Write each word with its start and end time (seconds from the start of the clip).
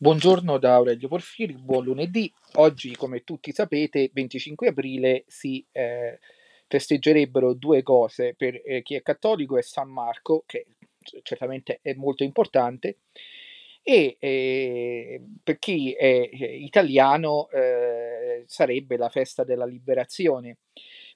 Buongiorno 0.00 0.58
da 0.58 0.76
Aurelio 0.76 1.08
Porfiri, 1.08 1.54
buon 1.54 1.82
lunedì. 1.82 2.32
Oggi, 2.54 2.94
come 2.94 3.24
tutti 3.24 3.50
sapete, 3.50 4.12
25 4.12 4.68
aprile 4.68 5.24
si 5.26 5.66
eh, 5.72 6.20
festeggerebbero 6.68 7.52
due 7.54 7.82
cose 7.82 8.34
per 8.36 8.62
eh, 8.64 8.82
chi 8.82 8.94
è 8.94 9.02
cattolico 9.02 9.58
è 9.58 9.62
San 9.62 9.90
Marco, 9.90 10.44
che 10.46 10.66
certamente 11.22 11.80
è 11.82 11.94
molto 11.94 12.22
importante, 12.22 12.98
e 13.82 14.16
eh, 14.20 15.20
per 15.42 15.58
chi 15.58 15.90
è 15.94 16.30
eh, 16.32 16.44
italiano 16.62 17.48
eh, 17.50 18.44
sarebbe 18.46 18.96
la 18.96 19.08
festa 19.08 19.42
della 19.42 19.66
liberazione. 19.66 20.58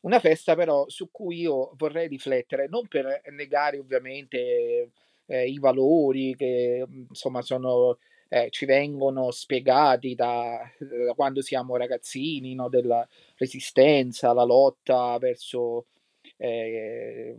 Una 0.01 0.19
festa 0.19 0.57
però 0.57 0.89
su 0.89 1.09
cui 1.12 1.39
io 1.39 1.73
vorrei 1.77 2.09
riflettere, 2.09 2.67
non 2.67 2.89
per 2.89 3.23
negare 3.30 3.79
ovviamente 3.79 4.91
eh, 5.27 5.46
i 5.46 5.61
valori 5.61 6.35
che 6.35 6.85
insomma 7.09 7.43
sono 7.43 7.99
eh, 8.33 8.49
ci 8.49 8.64
vengono 8.64 9.30
spiegati 9.30 10.14
da, 10.14 10.59
da 10.79 11.13
quando 11.13 11.43
siamo 11.43 11.77
ragazzini, 11.77 12.54
no? 12.54 12.71
della 12.71 13.07
resistenza, 13.36 14.32
la 14.32 14.45
lotta 14.45 15.18
verso 15.18 15.85
eh, 16.39 17.37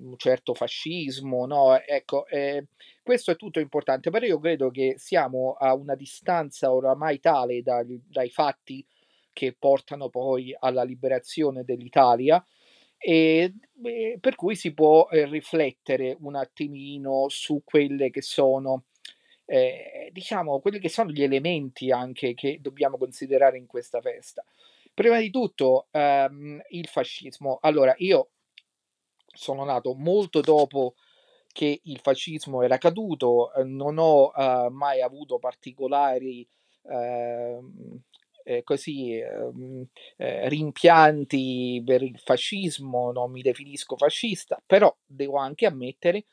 un 0.00 0.16
certo 0.18 0.52
fascismo, 0.52 1.46
no? 1.46 1.80
Ecco, 1.80 2.26
eh, 2.26 2.66
questo 3.02 3.30
è 3.30 3.36
tutto 3.36 3.60
importante, 3.60 4.10
però 4.10 4.26
io 4.26 4.38
credo 4.38 4.70
che 4.70 4.96
siamo 4.98 5.54
a 5.54 5.72
una 5.74 5.94
distanza 5.94 6.70
oramai 6.70 7.18
tale 7.18 7.62
dai, 7.62 7.98
dai 8.06 8.28
fatti 8.28 8.84
che 9.32 9.56
portano 9.58 10.10
poi 10.10 10.54
alla 10.58 10.82
liberazione 10.82 11.64
dell'Italia 11.64 12.44
e, 12.98 13.54
e 13.82 14.18
per 14.20 14.34
cui 14.34 14.54
si 14.54 14.74
può 14.74 15.08
eh, 15.08 15.24
riflettere 15.24 16.14
un 16.20 16.34
attimino 16.34 17.24
su 17.28 17.62
quelle 17.64 18.10
che 18.10 18.20
sono 18.20 18.84
eh, 19.46 20.10
diciamo, 20.12 20.60
quelli 20.60 20.78
che 20.78 20.88
sono 20.88 21.10
gli 21.10 21.22
elementi 21.22 21.90
anche 21.90 22.34
che 22.34 22.58
dobbiamo 22.60 22.98
considerare 22.98 23.56
in 23.56 23.66
questa 23.66 24.00
festa. 24.00 24.44
Prima 24.92 25.18
di 25.18 25.30
tutto, 25.30 25.88
ehm, 25.90 26.62
il 26.70 26.86
fascismo. 26.88 27.58
Allora, 27.60 27.94
io 27.98 28.30
sono 29.26 29.64
nato 29.64 29.94
molto 29.94 30.40
dopo 30.40 30.94
che 31.52 31.80
il 31.84 32.00
fascismo 32.00 32.62
era 32.62 32.78
caduto, 32.78 33.52
eh, 33.54 33.64
non 33.64 33.96
ho 33.98 34.32
eh, 34.36 34.68
mai 34.70 35.00
avuto 35.00 35.38
particolari 35.38 36.46
ehm, 36.82 38.00
eh, 38.44 38.62
così 38.62 39.18
ehm, 39.18 39.86
eh, 40.16 40.48
rimpianti 40.48 41.82
per 41.84 42.02
il 42.02 42.18
fascismo, 42.18 43.10
non 43.10 43.30
mi 43.30 43.42
definisco 43.42 43.96
fascista, 43.96 44.62
però 44.64 44.94
devo 45.04 45.36
anche 45.38 45.66
ammettere 45.66 46.26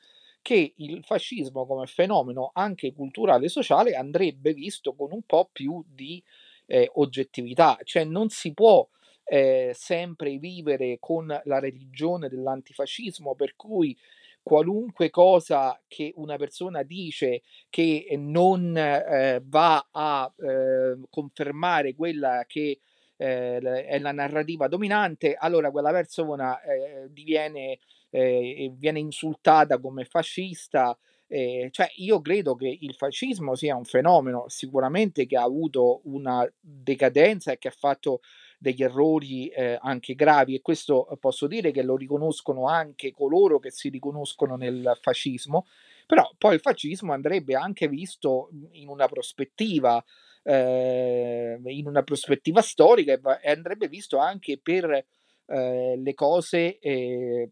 che 0.43 0.73
il 0.75 1.03
fascismo 1.03 1.65
come 1.65 1.87
fenomeno 1.87 2.51
anche 2.53 2.93
culturale 2.93 3.45
e 3.45 3.49
sociale 3.49 3.95
andrebbe 3.95 4.53
visto 4.53 4.93
con 4.93 5.11
un 5.11 5.23
po' 5.23 5.49
più 5.51 5.83
di 5.87 6.21
eh, 6.67 6.91
oggettività, 6.95 7.79
cioè 7.83 8.03
non 8.03 8.29
si 8.29 8.53
può 8.53 8.87
eh, 9.23 9.71
sempre 9.73 10.37
vivere 10.37 10.97
con 10.99 11.27
la 11.27 11.59
religione 11.59 12.29
dell'antifascismo 12.29 13.35
per 13.35 13.55
cui 13.55 13.97
qualunque 14.43 15.09
cosa 15.09 15.81
che 15.87 16.11
una 16.17 16.35
persona 16.35 16.83
dice 16.83 17.41
che 17.69 18.05
non 18.17 18.75
eh, 18.75 19.41
va 19.45 19.87
a 19.89 20.31
eh, 20.37 20.99
confermare 21.09 21.95
quella 21.95 22.43
che 22.45 22.79
eh, 23.23 23.85
è 23.85 23.99
la 23.99 24.11
narrativa 24.11 24.67
dominante, 24.67 25.35
allora 25.37 25.71
quella 25.71 25.91
persona 25.91 26.61
eh, 26.61 27.07
diviene 27.09 27.79
eh, 28.13 28.71
viene 28.75 28.99
insultata 28.99 29.79
come 29.79 30.05
fascista. 30.05 30.97
Eh, 31.27 31.69
cioè, 31.71 31.89
io 31.95 32.21
credo 32.21 32.53
che 32.53 32.77
il 32.79 32.93
fascismo 32.93 33.55
sia 33.55 33.75
un 33.75 33.85
fenomeno 33.85 34.45
sicuramente 34.49 35.25
che 35.25 35.35
ha 35.35 35.41
avuto 35.41 36.01
una 36.03 36.47
decadenza 36.59 37.51
e 37.51 37.57
che 37.57 37.69
ha 37.69 37.75
fatto 37.75 38.21
degli 38.59 38.83
errori 38.83 39.47
eh, 39.47 39.77
anche 39.81 40.13
gravi 40.13 40.55
e 40.55 40.61
questo 40.61 41.07
posso 41.19 41.47
dire 41.47 41.71
che 41.71 41.81
lo 41.81 41.97
riconoscono 41.97 42.67
anche 42.67 43.11
coloro 43.11 43.59
che 43.59 43.71
si 43.71 43.89
riconoscono 43.89 44.55
nel 44.55 44.97
fascismo, 45.01 45.65
però 46.05 46.29
poi 46.37 46.53
il 46.53 46.61
fascismo 46.61 47.13
andrebbe 47.13 47.55
anche 47.55 47.87
visto 47.87 48.49
in 48.73 48.87
una 48.87 49.07
prospettiva, 49.07 50.03
eh, 50.43 51.59
in 51.63 51.87
una 51.87 52.03
prospettiva 52.03 52.61
storica 52.61 53.39
e 53.41 53.51
andrebbe 53.51 53.87
visto 53.87 54.17
anche 54.17 54.59
per 54.61 55.05
eh, 55.45 55.95
le 55.97 56.13
cose 56.13 56.79
eh, 56.79 57.49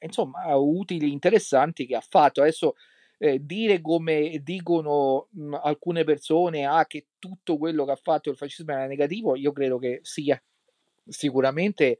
insomma 0.00 0.54
utili, 0.56 1.12
interessanti 1.12 1.86
che 1.86 1.96
ha 1.96 2.04
fatto. 2.06 2.40
Adesso 2.40 2.74
eh, 3.18 3.44
dire 3.44 3.80
come 3.80 4.40
dicono 4.42 5.28
mh, 5.30 5.54
alcune 5.62 6.04
persone 6.04 6.66
ah, 6.66 6.86
che 6.86 7.06
tutto 7.18 7.56
quello 7.56 7.84
che 7.84 7.92
ha 7.92 8.00
fatto 8.00 8.30
il 8.30 8.36
fascismo 8.36 8.72
era 8.72 8.86
negativo, 8.86 9.36
io 9.36 9.52
credo 9.52 9.78
che 9.78 10.00
sia 10.02 10.40
sicuramente 11.08 11.98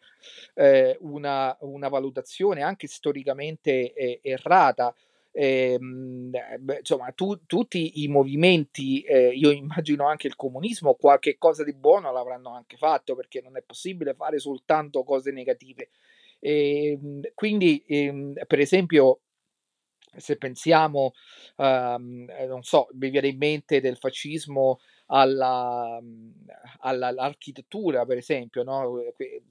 eh, 0.54 0.96
una, 1.00 1.56
una, 1.60 1.88
valutazione 1.88 2.62
anche 2.62 2.88
storicamente 2.88 3.92
eh, 3.92 4.18
errata 4.22 4.92
ehm, 5.36 6.30
insomma, 6.78 7.12
tu, 7.12 7.44
tutti 7.46 8.02
i 8.02 8.08
movimenti, 8.08 9.02
eh, 9.02 9.28
io 9.28 9.50
immagino 9.50 10.06
anche 10.06 10.26
il 10.26 10.36
comunismo, 10.36 10.94
qualche 10.94 11.36
cosa 11.36 11.62
di 11.62 11.74
buono 11.74 12.10
l'avranno 12.10 12.50
anche 12.54 12.76
fatto 12.76 13.14
perché 13.14 13.42
non 13.42 13.56
è 13.56 13.62
possibile 13.62 14.14
fare 14.14 14.38
soltanto 14.38 15.04
cose 15.04 15.30
negative. 15.32 15.90
E, 16.40 16.92
ehm, 16.92 17.20
quindi, 17.34 17.84
ehm, 17.86 18.34
per 18.46 18.60
esempio, 18.60 19.20
se 20.16 20.36
pensiamo, 20.38 21.12
um, 21.56 22.26
non 22.48 22.62
so, 22.62 22.88
mi 22.92 23.10
viene 23.10 23.28
in 23.28 23.36
mente 23.36 23.80
del 23.80 23.98
fascismo 23.98 24.80
alla, 25.06 26.00
alla, 26.80 27.08
all'architettura, 27.08 28.06
per 28.06 28.16
esempio, 28.16 28.62
no? 28.62 29.02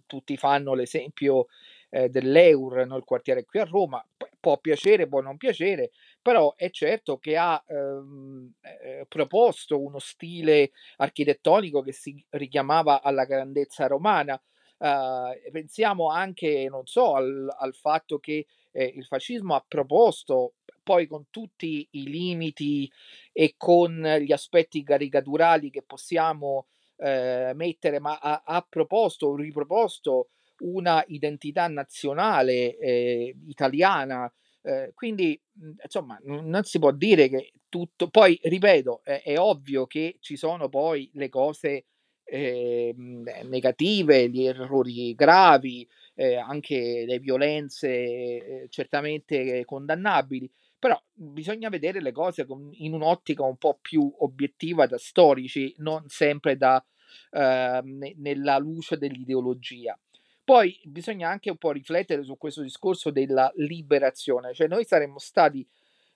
tutti 0.07 0.35
fanno 0.37 0.73
l'esempio 0.73 1.47
eh, 1.89 2.09
dell'Eur, 2.09 2.85
no? 2.85 2.99
quartiere 3.03 3.45
qui 3.45 3.59
a 3.59 3.65
Roma, 3.65 4.03
può 4.45 4.59
piacere, 4.59 5.07
può 5.07 5.21
non 5.21 5.37
piacere, 5.37 5.89
però 6.21 6.53
è 6.55 6.69
certo 6.69 7.17
che 7.17 7.35
ha 7.35 7.63
ehm, 7.67 8.53
eh, 8.61 9.05
proposto 9.07 9.81
uno 9.81 9.97
stile 9.97 10.69
architettonico 10.97 11.81
che 11.81 11.91
si 11.91 12.23
richiamava 12.29 13.01
alla 13.01 13.25
grandezza 13.25 13.87
romana. 13.87 14.39
Uh, 14.77 15.31
pensiamo 15.51 16.09
anche, 16.09 16.67
non 16.69 16.85
so, 16.85 17.15
al, 17.15 17.51
al 17.57 17.73
fatto 17.73 18.19
che 18.19 18.45
eh, 18.71 18.83
il 18.83 19.05
fascismo 19.05 19.55
ha 19.55 19.65
proposto, 19.67 20.53
poi 20.83 21.07
con 21.07 21.25
tutti 21.31 21.87
i 21.91 22.03
limiti 22.07 22.91
e 23.31 23.55
con 23.57 23.99
gli 24.19 24.31
aspetti 24.31 24.83
caricaturali 24.83 25.71
che 25.71 25.81
possiamo 25.81 26.67
eh, 26.97 27.53
mettere, 27.55 27.99
ma 27.99 28.19
ha, 28.19 28.43
ha 28.45 28.63
proposto, 28.69 29.35
riproposto 29.35 30.27
una 30.59 31.03
identità 31.07 31.67
nazionale 31.67 32.77
eh, 32.77 33.35
italiana. 33.47 34.31
Eh, 34.61 34.91
quindi, 34.95 35.39
insomma, 35.83 36.19
non 36.23 36.63
si 36.63 36.79
può 36.79 36.91
dire 36.91 37.29
che 37.29 37.53
tutto. 37.69 38.09
Poi, 38.09 38.39
ripeto, 38.41 39.01
è, 39.03 39.21
è 39.23 39.39
ovvio 39.39 39.85
che 39.85 40.17
ci 40.19 40.35
sono 40.37 40.69
poi 40.69 41.09
le 41.13 41.29
cose 41.29 41.85
eh, 42.23 42.93
negative, 42.95 44.29
gli 44.29 44.45
errori 44.45 45.13
gravi, 45.13 45.87
eh, 46.15 46.35
anche 46.35 47.05
le 47.05 47.19
violenze 47.19 47.89
eh, 47.89 48.67
certamente 48.69 49.63
condannabili, 49.65 50.49
però 50.79 50.99
bisogna 51.13 51.69
vedere 51.69 52.01
le 52.01 52.11
cose 52.11 52.45
con, 52.45 52.69
in 52.73 52.93
un'ottica 52.93 53.43
un 53.43 53.57
po' 53.57 53.77
più 53.81 54.11
obiettiva 54.19 54.87
da 54.87 54.97
storici, 54.97 55.73
non 55.77 56.07
sempre 56.07 56.57
da, 56.57 56.83
eh, 57.31 57.81
nella 58.17 58.57
luce 58.57 58.97
dell'ideologia. 58.97 59.97
Poi 60.45 60.79
bisogna 60.83 61.27
anche 61.27 61.49
un 61.49 61.57
po' 61.57 61.71
riflettere 61.71 62.23
su 62.23 62.37
questo 62.37 62.61
discorso 62.61 63.09
della 63.09 63.51
liberazione, 63.55 64.53
cioè 64.53 64.67
noi 64.67 64.85
saremmo 64.85 65.17
stati, 65.17 65.67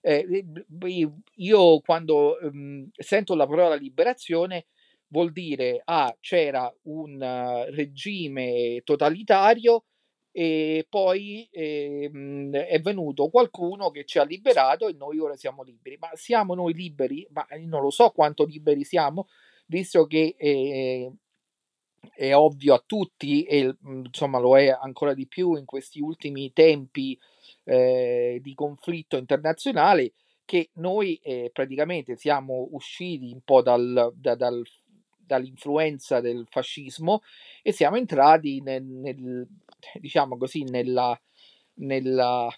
eh, 0.01 0.45
io 1.37 1.79
quando 1.79 2.37
um, 2.39 2.87
sento 2.95 3.33
la 3.33 3.47
parola 3.47 3.73
liberazione 3.73 4.67
vuol 5.07 5.31
dire, 5.31 5.81
ah, 5.83 6.15
c'era 6.19 6.71
un 6.83 7.15
uh, 7.15 7.73
regime 7.73 8.81
totalitario 8.83 9.85
e 10.31 10.85
poi 10.87 11.49
eh, 11.51 12.09
è 12.67 12.79
venuto 12.81 13.29
qualcuno 13.29 13.89
che 13.89 14.05
ci 14.05 14.19
ha 14.19 14.23
liberato 14.23 14.87
e 14.87 14.93
noi 14.93 15.17
ora 15.17 15.35
siamo 15.35 15.63
liberi. 15.63 15.97
Ma 15.97 16.09
siamo 16.13 16.53
noi 16.53 16.73
liberi? 16.73 17.27
Ma 17.31 17.47
non 17.65 17.81
lo 17.81 17.89
so 17.89 18.11
quanto 18.11 18.45
liberi 18.45 18.83
siamo, 18.83 19.27
visto 19.65 20.05
che 20.05 20.35
eh, 20.37 21.11
è 22.13 22.33
ovvio 22.33 22.73
a 22.73 22.83
tutti 22.85 23.43
e 23.43 23.75
mhmm, 23.79 24.05
insomma 24.05 24.39
lo 24.39 24.57
è 24.57 24.69
ancora 24.69 25.13
di 25.13 25.27
più 25.27 25.55
in 25.55 25.65
questi 25.65 25.99
ultimi 25.99 26.51
tempi 26.53 27.17
eh, 27.63 28.39
di 28.41 28.53
conflitto 28.53 29.17
internazionale 29.17 30.13
che 30.45 30.71
noi 30.75 31.19
eh, 31.21 31.51
praticamente 31.53 32.15
siamo 32.15 32.69
usciti 32.71 33.31
un 33.31 33.41
po' 33.41 33.61
dal, 33.61 34.11
da, 34.15 34.35
dal, 34.35 34.63
dall'influenza 35.15 36.21
del 36.21 36.47
fascismo 36.49 37.21
e 37.61 37.71
siamo 37.71 37.97
entrati 37.97 38.59
nel, 38.61 38.83
nel 38.83 39.47
diciamo 39.99 40.37
così 40.37 40.63
nella, 40.63 41.19
nella, 41.75 42.49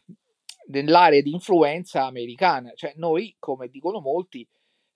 nell'area 0.67 1.21
di 1.21 1.31
influenza 1.31 2.05
americana. 2.05 2.71
Cioè 2.73 2.93
noi 2.95 3.35
come 3.39 3.67
dicono 3.67 3.99
molti 3.99 4.47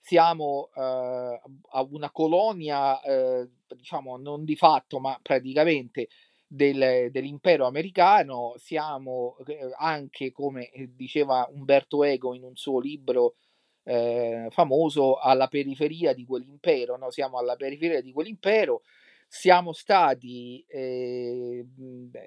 siamo 0.06 0.68
uh, 0.72 0.80
a 0.80 1.86
una 1.90 2.12
colonia, 2.12 3.00
uh, 3.02 3.50
diciamo 3.74 4.16
non 4.16 4.44
di 4.44 4.54
fatto, 4.54 5.00
ma 5.00 5.18
praticamente 5.20 6.06
del, 6.46 7.08
dell'impero 7.10 7.66
americano, 7.66 8.54
siamo 8.56 9.36
eh, 9.48 9.68
anche, 9.76 10.30
come 10.30 10.70
diceva 10.94 11.48
Umberto 11.52 12.04
Eco 12.04 12.34
in 12.34 12.44
un 12.44 12.54
suo 12.54 12.78
libro 12.78 13.34
eh, 13.82 14.46
famoso, 14.50 15.16
alla 15.16 15.48
periferia 15.48 16.14
di 16.14 16.24
quell'impero, 16.24 16.96
no? 16.96 17.10
siamo 17.10 17.38
alla 17.38 17.56
periferia 17.56 18.00
di 18.00 18.12
quell'impero, 18.12 18.82
siamo 19.26 19.72
stati, 19.72 20.64
eh, 20.68 21.66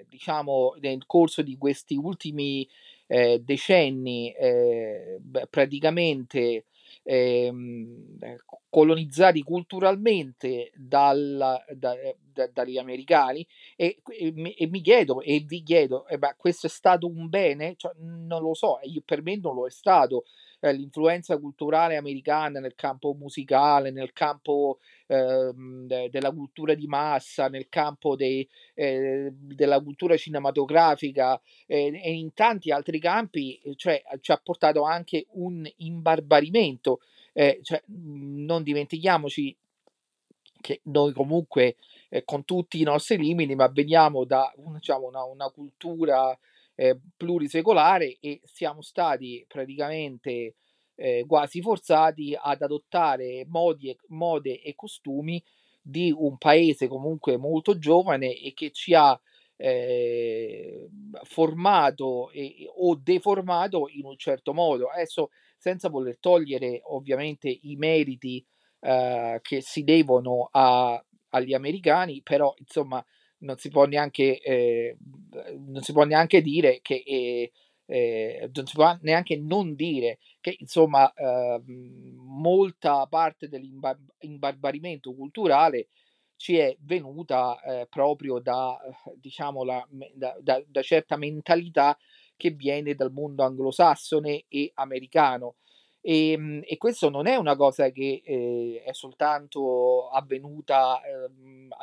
diciamo, 0.06 0.76
nel 0.82 1.06
corso 1.06 1.42
di 1.44 1.58
questi 1.58 1.96
ultimi 1.96 2.68
eh, 3.08 3.40
decenni 3.40 4.34
eh, 4.34 5.22
praticamente 5.50 6.66
ehm, 7.10 8.18
colonizzati 8.70 9.42
culturalmente 9.42 10.72
dal, 10.76 11.60
da, 11.74 11.96
da, 12.32 12.48
dagli 12.54 12.78
americani 12.78 13.46
e, 13.76 14.00
e, 14.08 14.54
e, 14.56 14.68
mi 14.68 14.82
chiedo 14.82 15.22
e 15.22 15.40
vi 15.40 15.64
chiedo, 15.64 16.06
eh, 16.08 16.20
beh, 16.20 16.36
questo 16.38 16.68
è 16.68 16.70
stato 16.70 17.08
un 17.08 17.28
bene? 17.28 17.74
Cioè, 17.76 17.94
non 17.98 18.44
lo 18.44 18.54
so, 18.54 18.78
per 19.04 19.24
me 19.24 19.38
non 19.38 19.56
lo 19.56 19.66
è 19.66 19.72
stato. 19.72 20.26
Eh, 20.62 20.74
l'influenza 20.74 21.38
culturale 21.38 21.96
americana 21.96 22.60
nel 22.60 22.76
campo 22.76 23.14
musicale, 23.14 23.92
nel 23.92 24.12
campo 24.12 24.80
eh, 25.08 25.54
della 26.10 26.32
cultura 26.32 26.74
di 26.74 26.86
massa, 26.86 27.48
nel 27.48 27.70
campo 27.70 28.18
dei, 28.18 28.48
eh, 28.74 29.30
della 29.34 29.80
cultura 29.82 30.18
cinematografica 30.18 31.40
eh, 31.66 31.98
e 32.04 32.12
in 32.12 32.34
tanti 32.34 32.72
altri 32.72 33.00
campi, 33.00 33.60
cioè, 33.76 34.02
ci 34.20 34.32
ha 34.32 34.42
portato 34.44 34.84
anche 34.84 35.28
un 35.32 35.66
imbarbarimento. 35.78 37.00
Eh, 37.32 37.60
cioè, 37.62 37.82
non 37.86 38.64
dimentichiamoci 38.64 39.56
che 40.60 40.82
noi 40.84 41.14
comunque 41.14 41.78
eh, 42.10 42.24
con 42.26 42.44
tutti 42.44 42.82
i 42.82 42.84
nostri 42.84 43.18
limiti, 43.18 43.56
ma 43.56 43.68
veniamo 43.68 44.26
da 44.26 44.52
diciamo, 44.58 45.08
una, 45.08 45.24
una 45.24 45.50
cultura 45.50 46.38
eh, 46.80 46.98
plurisecolare 47.18 48.20
e 48.22 48.40
siamo 48.46 48.82
stati 48.82 49.44
praticamente 49.50 50.56
eh, 50.96 51.26
quasi 51.28 51.62
forzati 51.62 52.38
ad 52.40 52.62
adottare 52.62 53.46
modi 53.48 53.90
e, 53.90 53.98
mode 54.08 54.62
e 54.62 54.76
costumi 54.76 55.44
di 55.82 56.14
un 56.16 56.38
paese 56.38 56.88
comunque 56.88 57.36
molto 57.36 57.78
giovane 57.78 58.34
e 58.34 58.54
che 58.54 58.72
ci 58.72 58.94
ha 58.94 59.20
eh, 59.58 60.90
formato 61.24 62.32
e, 62.32 62.66
o 62.74 62.96
deformato 62.96 63.90
in 63.90 64.06
un 64.06 64.16
certo 64.16 64.54
modo. 64.54 64.88
Adesso 64.88 65.32
senza 65.58 65.90
voler 65.90 66.18
togliere 66.18 66.80
ovviamente 66.86 67.50
i 67.50 67.76
meriti 67.76 68.46
eh, 68.80 69.40
che 69.42 69.60
si 69.60 69.84
devono 69.84 70.48
a, 70.50 71.04
agli 71.32 71.54
americani, 71.54 72.22
però 72.24 72.54
insomma 72.58 73.04
non 73.40 73.58
si 73.58 73.70
può 73.70 73.86
neanche, 73.86 74.40
eh, 74.42 74.98
non 75.58 75.82
si 75.82 75.94
può 75.94 76.04
neanche 76.04 76.42
dire 76.42 76.80
che 76.82 77.04
eh, 77.06 77.52
eh, 77.86 78.50
non 78.54 78.68
si 78.68 78.76
può 78.76 78.96
neanche 79.02 79.36
non 79.38 79.74
dire 79.74 80.20
che 80.42 80.56
insomma 80.60 81.12
eh, 81.14 81.60
molta 81.66 83.08
parte 83.08 83.48
dell'imbarbarimento 83.48 85.14
culturale 85.16 85.88
ci 86.36 86.56
è 86.58 86.76
venuta 86.82 87.60
eh, 87.62 87.88
proprio 87.90 88.40
da, 88.40 88.78
diciamo, 89.16 89.64
la, 89.64 89.86
da, 90.14 90.38
da, 90.40 90.64
da, 90.66 90.82
certa 90.82 91.18
mentalità 91.18 91.98
che 92.38 92.52
viene 92.52 92.96
dal 92.96 93.12
mondo 93.12 93.44
anglosassone 93.44 94.46
e 94.48 94.72
americano. 94.76 95.56
E, 96.02 96.32
ehm, 96.32 96.62
e 96.66 96.78
questo 96.78 97.10
non 97.10 97.28
è 97.28 97.36
una 97.36 97.56
cosa 97.56 97.90
che 97.90 98.22
eh, 98.24 98.82
è 98.86 98.94
soltanto 98.94 100.10
avvenuta 100.10 101.02
eh, 101.02 101.30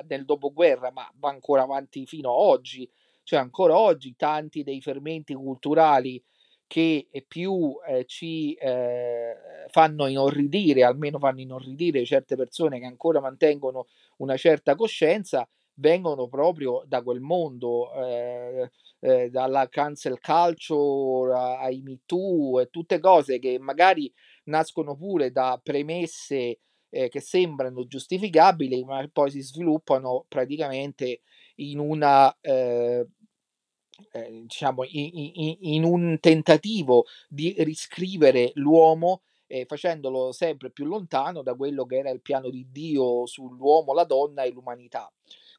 nel 0.09 0.25
dopoguerra, 0.25 0.91
ma 0.91 1.11
va 1.19 1.29
ancora 1.31 1.63
avanti 1.63 2.07
fino 2.07 2.31
ad 2.31 2.41
oggi. 2.49 2.89
Cioè, 3.23 3.39
ancora 3.41 3.79
oggi 3.79 4.15
tanti 4.17 4.63
dei 4.63 4.81
fermenti 4.81 5.35
culturali 5.35 6.23
che 6.69 7.09
più 7.29 7.77
eh, 7.87 8.05
ci 8.07 8.55
eh, 8.55 9.35
fanno 9.69 10.07
inorridire, 10.07 10.83
almeno 10.85 11.19
fanno 11.19 11.41
inorridire 11.41 12.05
certe 12.05 12.37
persone 12.37 12.79
che 12.81 12.87
ancora 12.87 13.21
mantengono 13.21 13.87
una 14.19 14.37
certa 14.37 14.75
coscienza, 14.75 15.49
vengono 15.77 16.29
proprio 16.29 16.83
da 16.87 17.03
quel 17.03 17.21
mondo, 17.21 17.93
eh, 17.95 18.71
eh, 19.01 19.31
dalla 19.31 19.69
cancel 19.69 20.19
culture 20.21 21.35
ai 21.35 21.81
Me 21.83 22.01
Too 22.07 22.61
e 22.61 22.71
tutte 22.71 22.99
cose 22.99 23.39
che 23.39 23.59
magari 23.59 24.13
nascono 24.45 24.97
pure 24.97 25.31
da 25.31 25.61
premesse 25.63 26.59
eh, 26.89 27.09
che 27.09 27.21
sembrano 27.21 27.87
giustificabili, 27.87 28.85
ma 28.85 29.07
poi 29.13 29.31
si 29.31 29.41
sviluppano 29.41 30.25
praticamente 30.29 31.21
in 31.57 31.79
una 31.79 32.35
eh, 32.41 33.07
eh, 34.13 34.31
diciamo 34.43 34.85
in, 34.85 35.11
in, 35.35 35.57
in, 35.61 35.85
un 35.85 36.19
tentativo 36.21 37.07
di 37.29 37.55
riscrivere 37.59 38.51
l'uomo 38.55 39.23
eh, 39.47 39.65
facendolo 39.67 40.33
sempre 40.33 40.71
più 40.71 40.85
lontano 40.85 41.43
da 41.43 41.55
quello 41.55 41.85
che 41.87 41.99
era 41.99 42.11
il 42.11 42.21
piano 42.21 42.51
di 42.51 42.67
Dio 42.71 43.27
sull'uomo, 43.27 43.93
la 43.93 44.05
donna 44.05 44.43
e 44.43 44.51
l'umanità. 44.51 45.11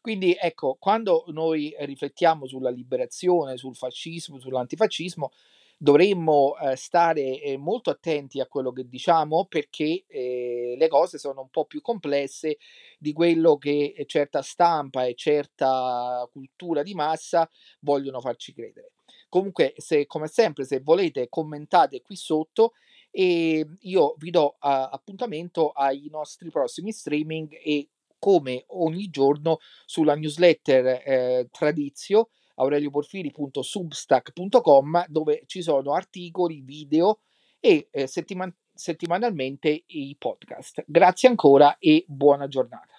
Quindi 0.01 0.35
ecco, 0.39 0.77
quando 0.79 1.25
noi 1.27 1.73
riflettiamo 1.79 2.45
sulla 2.47 2.69
liberazione, 2.69 3.57
sul 3.57 3.75
fascismo, 3.75 4.39
sull'antifascismo, 4.39 5.31
dovremmo 5.77 6.57
eh, 6.57 6.75
stare 6.75 7.39
eh, 7.39 7.57
molto 7.57 7.91
attenti 7.91 8.39
a 8.39 8.47
quello 8.47 8.71
che 8.71 8.88
diciamo 8.88 9.45
perché 9.45 10.05
eh, 10.07 10.75
le 10.75 10.88
cose 10.88 11.19
sono 11.19 11.41
un 11.41 11.49
po' 11.49 11.65
più 11.65 11.81
complesse 11.81 12.57
di 12.97 13.13
quello 13.13 13.57
che 13.57 13.94
certa 14.07 14.41
stampa 14.41 15.05
e 15.05 15.13
certa 15.13 16.27
cultura 16.31 16.81
di 16.81 16.95
massa 16.95 17.47
vogliono 17.81 18.19
farci 18.19 18.53
credere. 18.53 18.94
Comunque, 19.29 19.73
se 19.77 20.07
come 20.07 20.27
sempre, 20.27 20.63
se 20.63 20.79
volete, 20.79 21.27
commentate 21.29 22.01
qui 22.01 22.15
sotto 22.15 22.73
e 23.11 23.65
io 23.79 24.15
vi 24.17 24.29
do 24.29 24.45
uh, 24.45 24.55
appuntamento 24.59 25.69
ai 25.69 26.07
nostri 26.09 26.49
prossimi 26.49 26.91
streaming 26.91 27.51
e 27.63 27.89
come 28.19 28.65
ogni 28.67 29.09
giorno 29.09 29.57
sulla 29.85 30.15
newsletter 30.15 31.01
eh, 31.05 31.47
Tradizio 31.51 32.29
aurelioporfiri.substack.com 32.55 35.05
dove 35.07 35.43
ci 35.45 35.61
sono 35.61 35.93
articoli, 35.93 36.61
video 36.61 37.19
e 37.59 37.89
eh, 37.91 38.07
settiman- 38.07 38.55
settimanalmente 38.73 39.83
i 39.85 40.15
podcast. 40.17 40.83
Grazie 40.87 41.29
ancora 41.29 41.77
e 41.77 42.03
buona 42.07 42.47
giornata. 42.47 42.95